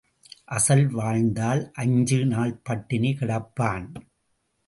[0.45, 3.87] அசல் வாழ்ந்தால் அஞ்சு நாள் பட்டினி கிடப்பான்.